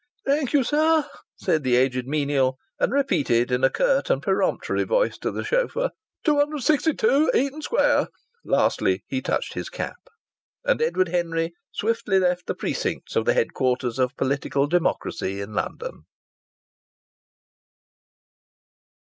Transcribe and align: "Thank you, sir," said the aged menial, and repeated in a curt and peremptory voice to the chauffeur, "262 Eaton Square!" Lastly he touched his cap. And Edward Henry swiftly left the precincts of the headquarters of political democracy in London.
"Thank 0.25 0.51
you, 0.51 0.63
sir," 0.63 1.07
said 1.35 1.61
the 1.63 1.75
aged 1.75 2.07
menial, 2.07 2.57
and 2.79 2.91
repeated 2.91 3.51
in 3.51 3.63
a 3.63 3.69
curt 3.69 4.09
and 4.09 4.19
peremptory 4.19 4.83
voice 4.83 5.15
to 5.19 5.29
the 5.29 5.43
chauffeur, 5.43 5.91
"262 6.23 7.29
Eaton 7.35 7.61
Square!" 7.61 8.07
Lastly 8.43 9.03
he 9.05 9.21
touched 9.21 9.53
his 9.53 9.69
cap. 9.69 9.99
And 10.65 10.81
Edward 10.81 11.09
Henry 11.09 11.53
swiftly 11.71 12.17
left 12.17 12.47
the 12.47 12.55
precincts 12.55 13.15
of 13.15 13.25
the 13.25 13.35
headquarters 13.35 13.99
of 13.99 14.17
political 14.17 14.65
democracy 14.65 15.39
in 15.39 15.53
London. 15.53 16.07